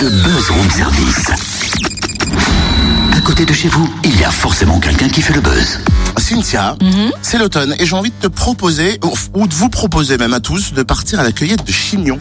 le 0.00 0.10
buzz 0.10 0.50
room 0.50 0.70
service. 0.70 1.26
À 3.16 3.20
côté 3.20 3.44
de 3.44 3.52
chez 3.52 3.68
vous, 3.68 3.88
il 4.04 4.18
y 4.18 4.24
a 4.24 4.30
forcément 4.30 4.78
quelqu'un 4.78 5.08
qui 5.08 5.22
fait 5.22 5.34
le 5.34 5.40
buzz. 5.40 5.80
Cynthia, 6.18 6.76
Mhm. 6.80 7.10
c'est 7.22 7.38
l'automne 7.38 7.74
et 7.78 7.86
j'ai 7.86 7.94
envie 7.96 8.10
de 8.10 8.28
te 8.28 8.28
proposer, 8.28 9.00
ou- 9.34 9.46
de 9.46 9.54
vous 9.54 9.68
proposer 9.68 10.16
même 10.18 10.34
à 10.34 10.40
tous, 10.40 10.72
de 10.72 10.82
partir 10.82 11.20
à 11.20 11.24
la 11.24 11.32
cueillette 11.32 11.64
de 11.66 11.72
chignons. 11.72 12.18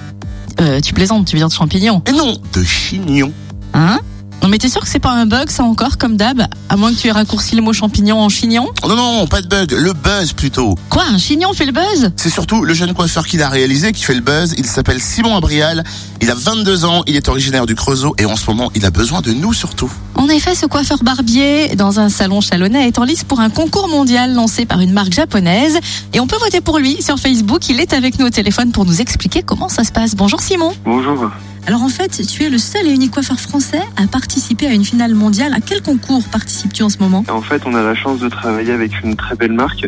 Euh, 0.60 0.80
tu 0.82 0.94
plaisantes, 0.94 1.28
tu 1.28 1.36
dire 1.38 1.48
de 1.48 1.54
champignons. 1.54 2.02
Et 2.08 2.12
non, 2.14 2.38
de 2.54 2.64
chignons. 2.64 3.32
Hein? 3.74 4.00
Non 4.48 4.52
mais 4.52 4.60
t'es 4.60 4.70
sûr 4.70 4.80
que 4.80 4.88
c'est 4.88 5.00
pas 5.00 5.12
un 5.12 5.26
bug 5.26 5.50
ça 5.50 5.66
encore 5.66 5.98
comme 5.98 6.16
d'hab? 6.16 6.42
À 6.70 6.78
moins 6.78 6.94
que 6.94 6.98
tu 6.98 7.10
aies 7.10 7.12
raccourci 7.12 7.58
le 7.58 7.62
mot 7.62 7.74
champignon 7.74 8.22
en 8.22 8.30
chignon? 8.30 8.70
Oh 8.82 8.88
non, 8.88 8.96
non, 8.96 9.28
pas 9.28 9.42
de 9.42 9.48
bug, 9.50 9.74
le 9.74 9.92
buzz 9.92 10.32
plutôt. 10.32 10.76
Quoi, 10.90 11.04
un 11.04 11.18
chignon 11.18 11.52
fait 11.52 11.66
le 11.66 11.74
buzz? 11.74 12.14
C'est 12.16 12.30
surtout 12.30 12.64
le 12.64 12.74
jeune 12.74 12.94
coiffeur 12.94 13.28
qui 13.28 13.36
l'a 13.36 13.50
réalisé 13.50 13.92
qui 13.92 14.06
fait 14.06 14.14
le 14.14 14.22
buzz. 14.22 14.56
Il 14.58 14.66
s'appelle 14.66 15.02
Simon 15.02 15.36
Abrial. 15.36 15.84
Il 16.22 16.32
a 16.32 16.34
22 16.34 16.86
ans, 16.86 17.04
il 17.08 17.18
est 17.18 17.28
originaire 17.28 17.66
du 17.66 17.76
Creusot 17.76 18.16
et 18.20 18.24
en 18.24 18.38
ce 18.38 18.50
moment, 18.50 18.72
il 18.74 18.86
a 18.86 18.90
besoin 18.90 19.20
de 19.20 19.34
nous 19.34 19.52
surtout. 19.52 19.92
En 20.16 20.30
effet, 20.30 20.56
ce 20.56 20.66
coiffeur 20.66 21.04
barbier 21.04 21.76
dans 21.76 22.00
un 22.00 22.08
salon 22.08 22.40
chalonnais 22.40 22.88
est 22.88 23.00
en 23.00 23.04
lice 23.04 23.26
pour 23.26 23.42
un 23.42 23.50
concours 23.50 23.90
mondial 23.90 24.34
lancé 24.34 24.66
par 24.66 24.80
une 24.80 24.94
marque 24.94 25.12
japonaise 25.12 25.78
et 26.14 26.22
on 26.22 26.28
peut 26.28 26.40
voter 26.40 26.62
pour 26.62 26.80
lui 26.80 27.02
sur 27.02 27.20
Facebook. 27.20 27.68
Il 27.68 27.82
est 27.82 27.92
avec 27.92 28.18
nous 28.18 28.28
au 28.28 28.30
téléphone 28.30 28.72
pour 28.72 28.86
nous 28.86 29.02
expliquer 29.02 29.44
comment 29.44 29.68
ça 29.68 29.84
se 29.84 29.92
passe. 29.92 30.16
Bonjour 30.16 30.40
Simon. 30.40 30.72
Bonjour. 30.86 31.30
Alors 31.68 31.84
en 31.84 31.90
fait, 31.90 32.26
tu 32.26 32.44
es 32.44 32.50
le 32.50 32.58
seul 32.58 32.88
et 32.88 32.94
unique 32.94 33.12
coiffeur 33.12 33.38
français 33.42 33.82
à 33.98 34.08
participer 34.08 34.68
à 34.68 34.74
une 34.74 34.86
finale 34.86 35.14
mondiale. 35.14 35.54
À 35.54 35.60
quel 35.60 35.82
concours 35.82 36.24
participes-tu 36.32 36.82
en 36.82 36.88
ce 36.88 36.98
moment? 37.00 37.26
En 37.30 37.42
fait, 37.42 37.64
on 37.66 37.76
a 37.76 37.84
la 37.84 37.94
chance 37.94 38.20
de 38.22 38.30
travailler 38.30 38.72
avec 38.72 39.04
une 39.04 39.18
très 39.18 39.36
belle 39.36 39.52
marque 39.52 39.86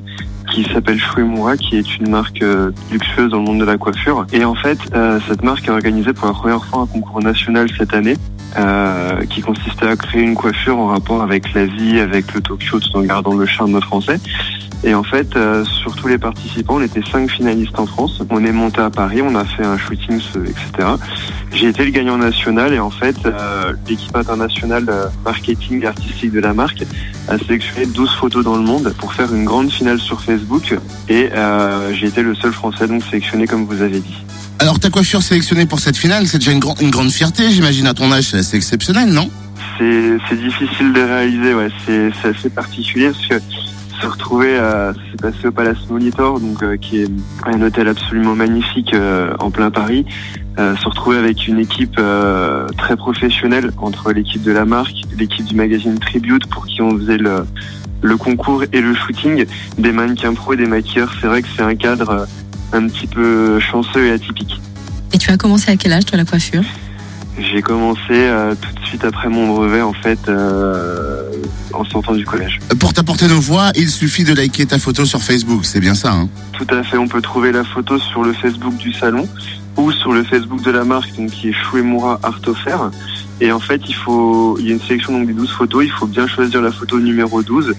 qui 0.51 0.65
s'appelle 0.65 0.99
Shuemura, 0.99 1.55
qui 1.55 1.77
est 1.77 1.97
une 1.97 2.09
marque 2.09 2.41
euh, 2.41 2.71
luxueuse 2.91 3.31
dans 3.31 3.37
le 3.37 3.43
monde 3.43 3.61
de 3.61 3.65
la 3.65 3.77
coiffure. 3.77 4.27
Et 4.33 4.43
en 4.43 4.55
fait, 4.55 4.77
euh, 4.93 5.21
cette 5.29 5.41
marque 5.41 5.69
a 5.69 5.71
organisé 5.71 6.11
pour 6.11 6.27
la 6.27 6.33
première 6.33 6.65
fois 6.65 6.81
un 6.81 6.85
concours 6.85 7.21
national 7.21 7.69
cette 7.77 7.93
année. 7.93 8.17
Euh, 8.57 9.21
qui 9.25 9.41
consistait 9.41 9.87
à 9.87 9.95
créer 9.95 10.21
une 10.21 10.35
coiffure 10.35 10.77
en 10.77 10.87
rapport 10.87 11.21
avec 11.21 11.53
l'Asie, 11.53 11.99
avec 11.99 12.33
le 12.33 12.41
Tokyo, 12.41 12.79
tout 12.79 12.97
en 12.97 13.01
gardant 13.01 13.35
le 13.35 13.45
charme 13.45 13.79
français. 13.81 14.19
Et 14.83 14.93
en 14.93 15.03
fait, 15.03 15.35
euh, 15.35 15.65
sur 15.65 15.93
tous 15.95 16.07
les 16.07 16.17
participants, 16.17 16.75
on 16.75 16.81
était 16.81 17.01
cinq 17.11 17.29
finalistes 17.29 17.77
en 17.77 17.85
France. 17.85 18.21
On 18.29 18.45
est 18.45 18.51
monté 18.51 18.79
à 18.79 18.89
Paris, 18.89 19.21
on 19.21 19.35
a 19.35 19.43
fait 19.43 19.65
un 19.65 19.77
shooting, 19.77 20.21
etc. 20.45 20.87
J'ai 21.51 21.67
été 21.67 21.83
le 21.83 21.91
gagnant 21.91 22.17
national 22.17 22.73
et 22.73 22.79
en 22.79 22.89
fait, 22.89 23.17
euh, 23.25 23.73
l'équipe 23.87 24.15
internationale 24.15 24.85
euh, 24.87 25.07
marketing 25.25 25.83
et 25.83 25.87
artistique 25.87 26.31
de 26.31 26.39
la 26.39 26.53
marque 26.53 26.83
a 27.27 27.37
sélectionné 27.37 27.87
12 27.87 28.15
photos 28.15 28.45
dans 28.45 28.55
le 28.55 28.63
monde 28.63 28.93
pour 28.97 29.13
faire 29.13 29.33
une 29.33 29.43
grande 29.43 29.69
finale 29.69 29.99
sur 29.99 30.21
Facebook. 30.21 30.75
Et 31.09 31.29
euh, 31.33 31.93
j'ai 31.93 32.07
été 32.07 32.21
le 32.21 32.33
seul 32.35 32.53
Français 32.53 32.87
donc 32.87 33.03
sélectionné 33.03 33.47
comme 33.47 33.65
vous 33.65 33.81
avez 33.81 33.99
dit. 33.99 34.23
Alors 34.59 34.79
ta 34.79 34.89
coiffure 34.89 35.23
sélectionnée 35.23 35.65
pour 35.65 35.79
cette 35.79 35.95
finale, 35.95 36.27
c'est 36.27 36.37
déjà 36.37 36.51
une, 36.51 36.61
une 36.81 36.91
grande 36.91 37.11
fierté, 37.11 37.49
j'imagine 37.49 37.87
à 37.87 37.93
ton 37.93 38.11
âge, 38.11 38.25
c'est 38.25 38.39
assez 38.39 38.57
exceptionnel, 38.57 39.09
non? 39.09 39.29
C'est 39.77 40.17
c'est 40.27 40.39
difficile 40.39 40.91
de 40.91 40.99
réaliser, 41.01 41.53
ouais. 41.53 41.69
C'est 41.85 42.11
c'est 42.21 42.37
assez 42.37 42.49
particulier 42.49 43.09
parce 43.11 43.25
que 43.27 43.35
se 44.01 44.07
retrouver, 44.07 44.57
ça 44.57 44.93
s'est 44.93 45.17
passé 45.17 45.47
au 45.47 45.51
Palace 45.51 45.77
Molitor, 45.89 46.39
donc 46.39 46.63
euh, 46.63 46.77
qui 46.77 47.01
est 47.01 47.07
un 47.45 47.61
hôtel 47.61 47.87
absolument 47.87 48.35
magnifique 48.35 48.93
euh, 48.93 49.33
en 49.39 49.49
plein 49.49 49.71
Paris. 49.71 50.05
Euh, 50.57 50.75
se 50.77 50.85
retrouver 50.85 51.17
avec 51.17 51.47
une 51.47 51.59
équipe 51.59 51.95
euh, 51.97 52.67
très 52.77 52.95
professionnelle 52.97 53.71
entre 53.77 54.11
l'équipe 54.11 54.41
de 54.43 54.51
la 54.51 54.65
marque, 54.65 54.95
l'équipe 55.17 55.45
du 55.45 55.55
magazine 55.55 55.99
Tribute 55.99 56.45
pour 56.47 56.65
qui 56.65 56.81
on 56.81 56.97
faisait 56.97 57.17
le, 57.17 57.45
le 58.01 58.17
concours 58.17 58.63
et 58.71 58.81
le 58.81 58.93
shooting, 58.93 59.45
des 59.77 59.91
mannequins 59.91 60.33
pro 60.33 60.53
et 60.53 60.57
des 60.57 60.65
maquilleurs. 60.67 61.13
C'est 61.19 61.27
vrai 61.27 61.41
que 61.41 61.47
c'est 61.55 61.63
un 61.63 61.75
cadre 61.75 62.09
euh, 62.09 62.25
un 62.73 62.87
petit 62.87 63.07
peu 63.07 63.59
chanceux 63.59 64.07
et 64.07 64.11
atypique. 64.11 64.59
Et 65.13 65.17
tu 65.17 65.31
as 65.31 65.37
commencé 65.37 65.71
à 65.71 65.75
quel 65.75 65.93
âge 65.93 66.05
toi 66.05 66.17
la 66.17 66.25
coiffure? 66.25 66.63
J'ai 67.39 67.61
commencé 67.61 68.01
euh, 68.11 68.53
tout 68.55 68.81
de 68.81 68.85
suite 68.85 69.05
après 69.05 69.29
mon 69.29 69.47
brevet 69.47 69.81
en 69.81 69.93
fait 69.93 70.19
euh, 70.27 71.23
en 71.73 71.85
sortant 71.85 72.13
du 72.13 72.25
collège. 72.25 72.59
Pour 72.79 72.93
t'apporter 72.93 73.27
nos 73.27 73.39
voix, 73.39 73.71
il 73.75 73.89
suffit 73.89 74.23
de 74.23 74.33
liker 74.33 74.65
ta 74.65 74.77
photo 74.77 75.05
sur 75.05 75.21
Facebook, 75.21 75.63
c'est 75.63 75.79
bien 75.79 75.95
ça, 75.95 76.11
hein? 76.11 76.29
Tout 76.53 76.67
à 76.69 76.83
fait, 76.83 76.97
on 76.97 77.07
peut 77.07 77.21
trouver 77.21 77.51
la 77.51 77.63
photo 77.63 77.97
sur 77.97 78.23
le 78.23 78.33
Facebook 78.33 78.75
du 78.75 78.91
salon 78.91 79.27
ou 79.77 79.91
sur 79.91 80.11
le 80.11 80.23
Facebook 80.23 80.61
de 80.63 80.71
la 80.71 80.83
marque 80.83 81.15
donc 81.15 81.29
qui 81.29 81.49
est 81.49 81.53
Shuemura 81.53 82.19
Art 82.23 82.41
Offer. 82.45 82.77
Et 83.41 83.53
en 83.53 83.59
fait, 83.59 83.81
il 83.87 83.95
faut 83.95 84.57
il 84.59 84.67
y 84.67 84.71
a 84.71 84.73
une 84.73 84.81
sélection 84.81 85.13
donc 85.13 85.27
des 85.27 85.33
12 85.33 85.49
photos, 85.51 85.85
il 85.85 85.91
faut 85.91 86.07
bien 86.07 86.27
choisir 86.27 86.61
la 86.61 86.73
photo 86.73 86.99
numéro 86.99 87.41
12, 87.41 87.73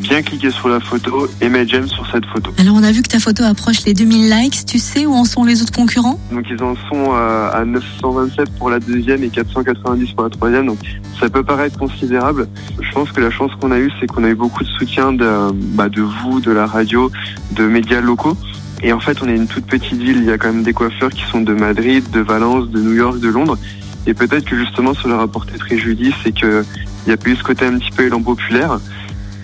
bien 0.00 0.22
cliquer 0.22 0.50
sur 0.50 0.68
la 0.68 0.80
photo 0.80 1.28
et 1.40 1.48
mettre 1.48 1.70
j'aime 1.70 1.88
sur 1.88 2.06
cette 2.10 2.24
photo. 2.26 2.50
Alors 2.58 2.74
on 2.74 2.82
a 2.82 2.92
vu 2.92 3.02
que 3.02 3.08
ta 3.08 3.18
photo 3.18 3.44
approche 3.44 3.84
les 3.84 3.94
2000 3.94 4.30
likes. 4.30 4.66
Tu 4.66 4.78
sais 4.78 5.06
où 5.06 5.12
en 5.12 5.24
sont 5.24 5.44
les 5.44 5.62
autres 5.62 5.72
concurrents? 5.72 6.18
Donc 6.32 6.46
ils 6.50 6.62
en 6.62 6.74
sont 6.74 7.12
euh, 7.14 7.50
à 7.52 7.64
927 7.64 8.50
pour 8.58 8.70
la 8.70 8.80
deuxième 8.80 9.22
et 9.22 9.28
490 9.28 10.12
pour 10.12 10.24
la 10.24 10.30
troisième. 10.30 10.66
Donc 10.66 10.78
ça 11.20 11.28
peut 11.28 11.42
paraître 11.42 11.78
considérable. 11.78 12.48
Je 12.80 12.90
pense 12.92 13.12
que 13.12 13.20
la 13.20 13.30
chance 13.30 13.52
qu'on 13.60 13.70
a 13.70 13.78
eue, 13.78 13.90
c'est 14.00 14.06
qu'on 14.06 14.24
a 14.24 14.28
eu 14.28 14.34
beaucoup 14.34 14.64
de 14.64 14.68
soutien 14.68 15.12
de, 15.12 15.52
bah, 15.74 15.88
de 15.88 16.02
vous, 16.02 16.40
de 16.40 16.50
la 16.50 16.66
radio, 16.66 17.10
de 17.52 17.66
médias 17.66 18.00
locaux. 18.00 18.36
Et 18.82 18.92
en 18.92 19.00
fait, 19.00 19.18
on 19.22 19.28
est 19.28 19.36
une 19.36 19.46
toute 19.46 19.66
petite 19.66 19.98
ville. 19.98 20.18
Il 20.18 20.24
y 20.24 20.30
a 20.30 20.38
quand 20.38 20.52
même 20.52 20.62
des 20.62 20.72
coiffeurs 20.72 21.10
qui 21.10 21.22
sont 21.30 21.42
de 21.42 21.52
Madrid, 21.52 22.08
de 22.10 22.20
Valence, 22.20 22.70
de 22.70 22.80
New 22.80 22.94
York, 22.94 23.20
de 23.20 23.28
Londres. 23.28 23.58
Et 24.06 24.14
peut-être 24.14 24.46
que 24.46 24.56
justement, 24.56 24.94
ça 24.94 25.08
leur 25.08 25.20
a 25.20 25.28
porté 25.28 25.58
préjudice 25.58 26.14
et 26.24 26.32
qu'il 26.32 26.64
n'y 27.06 27.12
a 27.12 27.16
eu 27.22 27.36
ce 27.36 27.42
côté 27.42 27.66
un 27.66 27.78
petit 27.78 27.90
peu 27.90 28.04
élan 28.04 28.22
populaire. 28.22 28.80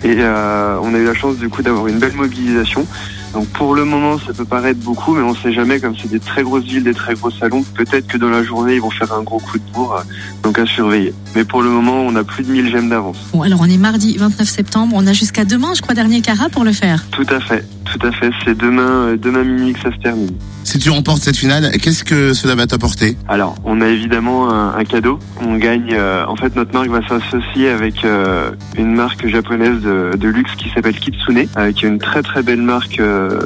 Et 0.03 0.17
euh, 0.19 0.79
on 0.81 0.93
a 0.93 0.97
eu 0.97 1.05
la 1.05 1.13
chance 1.13 1.37
du 1.37 1.49
coup 1.49 1.61
d'avoir 1.61 1.87
une 1.87 1.99
belle 1.99 2.13
mobilisation. 2.13 2.85
Donc 3.33 3.47
pour 3.49 3.75
le 3.75 3.83
moment, 3.83 4.17
ça 4.17 4.33
peut 4.33 4.45
paraître 4.45 4.79
beaucoup, 4.79 5.13
mais 5.13 5.21
on 5.21 5.35
sait 5.35 5.51
jamais, 5.51 5.79
comme 5.79 5.95
c'est 6.01 6.09
des 6.09 6.19
très 6.19 6.43
grosses 6.43 6.63
villes, 6.63 6.83
des 6.83 6.93
très 6.93 7.13
gros 7.13 7.29
salons, 7.29 7.63
peut-être 7.75 8.07
que 8.07 8.17
dans 8.17 8.29
la 8.29 8.43
journée, 8.43 8.75
ils 8.75 8.81
vont 8.81 8.89
faire 8.89 9.13
un 9.13 9.21
gros 9.21 9.39
coup 9.39 9.57
de 9.57 9.71
bourre, 9.73 10.01
donc 10.43 10.57
à 10.59 10.65
surveiller. 10.65 11.13
Mais 11.35 11.43
pour 11.43 11.61
le 11.61 11.69
moment, 11.69 12.01
on 12.01 12.15
a 12.15 12.23
plus 12.23 12.43
de 12.43 12.51
1000 12.51 12.69
gemmes 12.69 12.89
d'avance. 12.89 13.17
Bon 13.33 13.41
alors 13.41 13.59
on 13.61 13.69
est 13.69 13.77
mardi 13.77 14.17
29 14.17 14.47
septembre. 14.47 14.93
On 14.95 15.05
a 15.07 15.13
jusqu'à 15.13 15.45
demain, 15.45 15.73
je 15.75 15.81
crois, 15.81 15.93
dernier 15.93 16.21
carat 16.21 16.49
pour 16.49 16.63
le 16.63 16.71
faire. 16.71 17.05
Tout 17.11 17.27
à 17.29 17.39
fait, 17.39 17.65
tout 17.85 18.05
à 18.05 18.11
fait. 18.11 18.31
C'est 18.45 18.57
demain, 18.57 19.07
euh, 19.07 19.17
demain 19.17 19.43
minuit 19.43 19.73
que 19.73 19.81
ça 19.81 19.91
se 19.91 20.01
termine. 20.01 20.31
Tu 20.79 20.89
remportes 20.91 21.21
cette 21.23 21.37
finale, 21.37 21.71
qu'est-ce 21.81 22.03
que 22.03 22.33
cela 22.33 22.53
va 22.53 22.67
t'apporter 22.67 23.17
Alors, 23.27 23.55
on 23.63 23.81
a 23.81 23.87
évidemment 23.87 24.49
un, 24.49 24.83
cadeau. 24.83 25.17
On 25.41 25.55
gagne. 25.55 25.93
euh, 25.93 26.25
en 26.27 26.35
fait, 26.35 26.55
notre 26.55 26.71
marque 26.73 26.89
va 26.89 27.01
s'associer 27.07 27.69
avec 27.69 28.05
euh, 28.05 28.51
une 28.77 28.93
marque 28.93 29.25
japonaise 29.27 29.81
de, 29.81 30.27
luxe 30.27 30.51
qui 30.55 30.69
s'appelle 30.69 30.95
Kitsune, 30.95 31.47
euh, 31.57 31.71
qui 31.71 31.85
est 31.85 31.89
une 31.89 31.97
très 31.97 32.21
très 32.21 32.43
belle 32.43 32.61
marque 32.61 32.99
euh, 32.99 33.39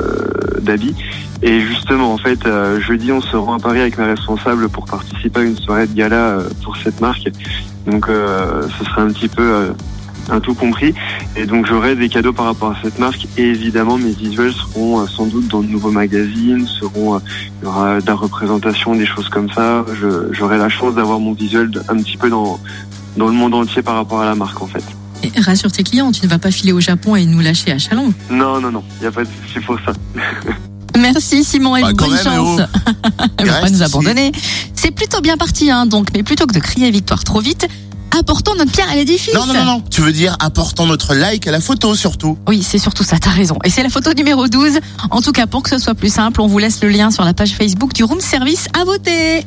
d'habits. 0.61 0.95
Et 1.41 1.61
justement, 1.61 2.13
en 2.13 2.17
fait, 2.17 2.39
jeudi, 2.85 3.11
on 3.11 3.21
se 3.21 3.35
rend 3.35 3.57
à 3.57 3.59
Paris 3.59 3.79
avec 3.79 3.97
mes 3.97 4.05
responsables 4.05 4.69
pour 4.69 4.85
participer 4.85 5.39
à 5.39 5.43
une 5.43 5.57
soirée 5.57 5.87
de 5.87 5.93
gala 5.93 6.37
pour 6.63 6.77
cette 6.77 7.01
marque. 7.01 7.29
Donc, 7.87 8.05
ce 8.07 8.85
sera 8.85 9.01
un 9.01 9.07
petit 9.07 9.27
peu 9.27 9.71
un 10.29 10.39
tout 10.39 10.53
compris. 10.53 10.93
Et 11.35 11.45
donc, 11.45 11.65
j'aurai 11.65 11.95
des 11.95 12.09
cadeaux 12.09 12.33
par 12.33 12.45
rapport 12.45 12.71
à 12.71 12.77
cette 12.83 12.99
marque. 12.99 13.25
Et 13.37 13.43
évidemment, 13.43 13.97
mes 13.97 14.11
visuels 14.11 14.53
seront 14.53 14.99
euh, 14.99 15.07
sans 15.07 15.25
doute 15.25 15.47
dans 15.47 15.61
de 15.61 15.67
nouveaux 15.67 15.91
magazines, 15.91 16.67
seront, 16.67 17.15
euh, 17.15 17.19
il 17.61 17.65
y 17.65 17.67
aura 17.67 18.01
de 18.01 18.05
la 18.05 18.15
représentation, 18.15 18.95
des 18.95 19.05
choses 19.05 19.29
comme 19.29 19.49
ça. 19.51 19.85
J'aurai 20.31 20.57
la 20.57 20.67
chance 20.69 20.95
d'avoir 20.95 21.19
mon 21.19 21.33
visuel 21.33 21.71
un 21.87 21.97
petit 21.97 22.17
peu 22.17 22.29
dans, 22.29 22.59
dans 23.15 23.27
le 23.27 23.33
monde 23.33 23.53
entier 23.53 23.81
par 23.81 23.95
rapport 23.95 24.21
à 24.21 24.25
la 24.25 24.35
marque, 24.35 24.61
en 24.61 24.67
fait. 24.67 24.83
Et 25.23 25.39
rassure 25.39 25.71
tes 25.71 25.83
clients, 25.83 26.11
tu 26.11 26.25
ne 26.25 26.29
vas 26.29 26.39
pas 26.39 26.51
filer 26.51 26.73
au 26.73 26.79
Japon 26.81 27.15
et 27.15 27.25
nous 27.25 27.39
lâcher 27.39 27.71
à 27.71 27.77
Chalon. 27.77 28.13
Non, 28.29 28.59
non, 28.59 28.71
non, 28.71 28.83
il 28.97 29.01
n'y 29.01 29.07
a 29.07 29.11
pas 29.11 29.23
de 29.23 29.29
souci 29.45 29.59
pour 29.65 29.77
ça. 29.85 29.93
Merci 30.99 31.43
Simon 31.43 31.77
et 31.77 31.81
Bah, 31.81 31.91
quand 31.95 32.07
bonne 32.07 32.15
même, 32.15 32.23
chance. 32.23 32.61
Elle 33.37 33.47
va 33.49 33.61
pas 33.61 33.69
nous 33.69 33.81
abandonner. 33.81 34.31
C'est 34.75 34.91
plutôt 34.91 35.21
bien 35.21 35.37
parti 35.37 35.71
hein, 35.71 35.85
donc, 35.85 36.07
mais 36.13 36.23
plutôt 36.23 36.45
que 36.47 36.53
de 36.53 36.59
crier 36.59 36.91
victoire 36.91 37.23
trop 37.23 37.39
vite, 37.39 37.67
apportons 38.17 38.55
notre 38.55 38.71
pierre 38.71 38.89
à 38.89 38.95
l'édifice. 38.95 39.33
Non, 39.33 39.45
non, 39.45 39.53
non, 39.53 39.65
non, 39.65 39.83
tu 39.89 40.01
veux 40.01 40.11
dire 40.11 40.35
apportant 40.39 40.85
notre 40.85 41.15
like 41.15 41.47
à 41.47 41.51
la 41.51 41.59
photo 41.59 41.95
surtout. 41.95 42.37
Oui, 42.47 42.63
c'est 42.63 42.77
surtout 42.77 43.03
ça, 43.03 43.17
t'as 43.19 43.29
raison. 43.29 43.57
Et 43.63 43.69
c'est 43.69 43.83
la 43.83 43.89
photo 43.89 44.13
numéro 44.13 44.47
12. 44.47 44.79
En 45.09 45.21
tout 45.21 45.31
cas, 45.31 45.47
pour 45.47 45.63
que 45.63 45.69
ce 45.69 45.77
soit 45.77 45.95
plus 45.95 46.13
simple, 46.13 46.41
on 46.41 46.47
vous 46.47 46.59
laisse 46.59 46.81
le 46.81 46.89
lien 46.89 47.11
sur 47.11 47.23
la 47.23 47.33
page 47.33 47.51
Facebook 47.51 47.93
du 47.93 48.03
Room 48.03 48.19
Service 48.19 48.67
à 48.79 48.83
voter. 48.83 49.45